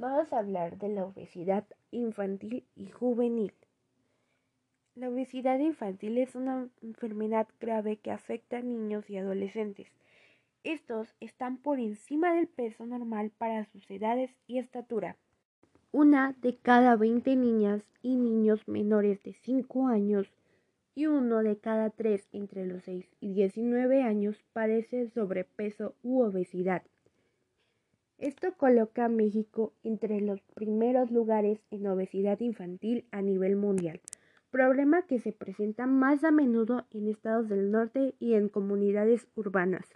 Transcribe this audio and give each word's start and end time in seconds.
Vamos 0.00 0.32
a 0.32 0.38
hablar 0.38 0.78
de 0.78 0.90
la 0.90 1.04
obesidad 1.04 1.64
infantil 1.90 2.64
y 2.76 2.88
juvenil. 2.90 3.52
La 4.94 5.08
obesidad 5.08 5.58
infantil 5.58 6.18
es 6.18 6.36
una 6.36 6.68
enfermedad 6.82 7.48
grave 7.58 7.96
que 7.96 8.12
afecta 8.12 8.58
a 8.58 8.62
niños 8.62 9.10
y 9.10 9.16
adolescentes. 9.16 9.88
Estos 10.62 11.16
están 11.18 11.56
por 11.56 11.80
encima 11.80 12.32
del 12.32 12.46
peso 12.46 12.86
normal 12.86 13.32
para 13.36 13.64
sus 13.64 13.90
edades 13.90 14.30
y 14.46 14.58
estatura. 14.58 15.16
Una 15.90 16.36
de 16.42 16.56
cada 16.56 16.94
20 16.94 17.34
niñas 17.34 17.82
y 18.00 18.14
niños 18.14 18.68
menores 18.68 19.20
de 19.24 19.32
5 19.32 19.88
años 19.88 20.32
y 20.94 21.06
uno 21.06 21.42
de 21.42 21.58
cada 21.58 21.90
3 21.90 22.28
entre 22.34 22.66
los 22.66 22.84
6 22.84 23.04
y 23.18 23.32
19 23.32 24.04
años 24.04 24.44
padece 24.52 25.08
sobrepeso 25.08 25.96
u 26.04 26.22
obesidad. 26.22 26.82
Esto 28.18 28.52
coloca 28.56 29.04
a 29.04 29.08
México 29.08 29.72
entre 29.84 30.20
los 30.20 30.40
primeros 30.54 31.12
lugares 31.12 31.60
en 31.70 31.86
obesidad 31.86 32.40
infantil 32.40 33.06
a 33.12 33.22
nivel 33.22 33.54
mundial, 33.54 34.00
problema 34.50 35.02
que 35.02 35.20
se 35.20 35.32
presenta 35.32 35.86
más 35.86 36.24
a 36.24 36.32
menudo 36.32 36.84
en 36.90 37.06
estados 37.06 37.48
del 37.48 37.70
norte 37.70 38.16
y 38.18 38.34
en 38.34 38.48
comunidades 38.48 39.28
urbanas. 39.36 39.86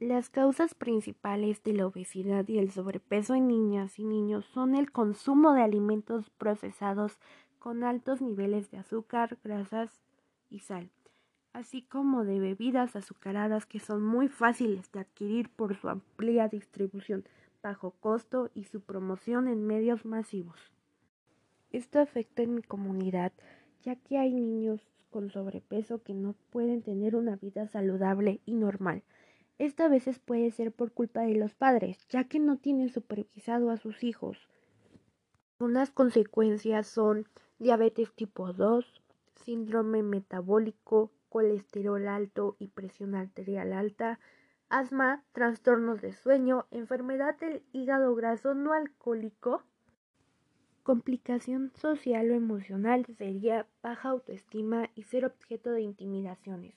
Las 0.00 0.28
causas 0.28 0.74
principales 0.74 1.62
de 1.62 1.74
la 1.74 1.86
obesidad 1.86 2.48
y 2.48 2.58
el 2.58 2.72
sobrepeso 2.72 3.36
en 3.36 3.46
niñas 3.46 4.00
y 4.00 4.04
niños 4.04 4.44
son 4.46 4.74
el 4.74 4.90
consumo 4.90 5.54
de 5.54 5.62
alimentos 5.62 6.30
procesados 6.30 7.20
con 7.60 7.84
altos 7.84 8.20
niveles 8.20 8.72
de 8.72 8.78
azúcar, 8.78 9.38
grasas 9.44 10.02
y 10.50 10.58
sal, 10.58 10.90
así 11.54 11.82
como 11.82 12.24
de 12.24 12.40
bebidas 12.40 12.96
azucaradas 12.96 13.64
que 13.64 13.78
son 13.78 14.02
muy 14.02 14.28
fáciles 14.28 14.90
de 14.90 15.00
adquirir 15.00 15.48
por 15.48 15.76
su 15.76 15.88
amplia 15.88 16.48
distribución, 16.48 17.24
bajo 17.62 17.92
costo 17.92 18.50
y 18.54 18.64
su 18.64 18.80
promoción 18.82 19.48
en 19.48 19.64
medios 19.64 20.04
masivos. 20.04 20.58
Esto 21.70 22.00
afecta 22.00 22.42
en 22.42 22.56
mi 22.56 22.62
comunidad, 22.62 23.32
ya 23.82 23.96
que 23.96 24.18
hay 24.18 24.34
niños 24.34 24.80
con 25.10 25.30
sobrepeso 25.30 26.02
que 26.02 26.12
no 26.12 26.34
pueden 26.50 26.82
tener 26.82 27.14
una 27.14 27.36
vida 27.36 27.68
saludable 27.68 28.40
y 28.44 28.54
normal. 28.54 29.04
Esta 29.58 29.84
a 29.84 29.88
veces 29.88 30.18
puede 30.18 30.50
ser 30.50 30.72
por 30.72 30.92
culpa 30.92 31.22
de 31.22 31.36
los 31.36 31.54
padres, 31.54 32.04
ya 32.08 32.24
que 32.24 32.40
no 32.40 32.58
tienen 32.58 32.88
supervisado 32.88 33.70
a 33.70 33.76
sus 33.76 34.02
hijos. 34.02 34.48
Unas 35.60 35.90
consecuencias 35.90 36.88
son 36.88 37.28
diabetes 37.60 38.12
tipo 38.12 38.52
2, 38.52 39.02
síndrome 39.44 40.02
metabólico, 40.02 41.12
colesterol 41.34 42.06
alto 42.06 42.54
y 42.60 42.68
presión 42.68 43.16
arterial 43.16 43.72
alta, 43.72 44.20
asma, 44.68 45.24
trastornos 45.32 46.00
de 46.00 46.12
sueño, 46.12 46.66
enfermedad 46.70 47.36
del 47.40 47.64
hígado 47.72 48.14
graso 48.14 48.54
no 48.54 48.72
alcohólico. 48.72 49.64
Complicación 50.84 51.72
social 51.74 52.30
o 52.30 52.34
emocional 52.34 53.04
sería 53.18 53.66
baja 53.82 54.10
autoestima 54.10 54.90
y 54.94 55.02
ser 55.02 55.24
objeto 55.24 55.72
de 55.72 55.80
intimidaciones. 55.80 56.76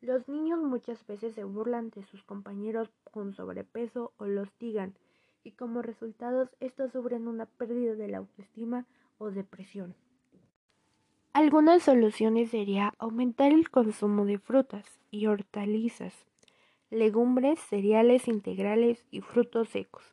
Los 0.00 0.28
niños 0.28 0.58
muchas 0.60 1.06
veces 1.06 1.36
se 1.36 1.44
burlan 1.44 1.90
de 1.90 2.02
sus 2.02 2.24
compañeros 2.24 2.90
con 3.12 3.34
sobrepeso 3.34 4.14
o 4.16 4.26
los 4.26 4.48
digan, 4.58 4.94
y 5.44 5.52
como 5.52 5.80
resultados 5.80 6.56
estos 6.58 6.90
sufren 6.90 7.28
una 7.28 7.46
pérdida 7.46 7.94
de 7.94 8.08
la 8.08 8.18
autoestima 8.18 8.84
o 9.18 9.30
depresión. 9.30 9.94
Algunas 11.34 11.82
soluciones 11.82 12.50
sería 12.50 12.92
aumentar 12.98 13.52
el 13.52 13.70
consumo 13.70 14.26
de 14.26 14.38
frutas 14.38 15.00
y 15.10 15.28
hortalizas, 15.28 16.26
legumbres, 16.90 17.58
cereales 17.58 18.28
integrales 18.28 19.06
y 19.10 19.22
frutos 19.22 19.70
secos. 19.70 20.04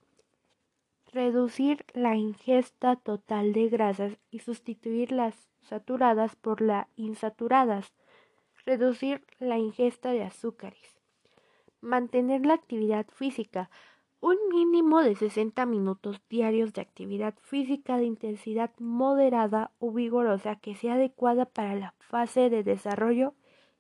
Reducir 1.11 1.85
la 1.93 2.15
ingesta 2.15 2.95
total 2.95 3.51
de 3.51 3.67
grasas 3.67 4.17
y 4.31 4.39
sustituir 4.39 5.11
las 5.11 5.49
saturadas 5.61 6.37
por 6.37 6.61
las 6.61 6.87
insaturadas. 6.95 7.91
Reducir 8.65 9.25
la 9.39 9.57
ingesta 9.57 10.11
de 10.11 10.23
azúcares. 10.23 11.01
Mantener 11.81 12.45
la 12.45 12.53
actividad 12.53 13.05
física 13.09 13.69
un 14.21 14.37
mínimo 14.49 15.01
de 15.01 15.15
60 15.15 15.65
minutos 15.65 16.21
diarios 16.29 16.73
de 16.73 16.81
actividad 16.81 17.35
física 17.41 17.97
de 17.97 18.05
intensidad 18.05 18.71
moderada 18.79 19.71
o 19.79 19.91
vigorosa 19.91 20.57
que 20.57 20.75
sea 20.75 20.95
adecuada 20.95 21.45
para 21.45 21.75
la 21.75 21.93
fase 21.99 22.49
de 22.49 22.63
desarrollo 22.63 23.33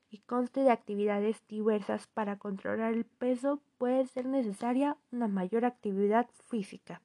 y 0.09 0.19
conste 0.19 0.61
de 0.61 0.71
actividades 0.71 1.43
diversas 1.47 2.07
para 2.07 2.37
controlar 2.37 2.93
el 2.93 3.05
peso 3.05 3.61
puede 3.77 4.05
ser 4.07 4.25
necesaria 4.25 4.97
una 5.11 5.27
mayor 5.27 5.65
actividad 5.65 6.27
física. 6.47 7.01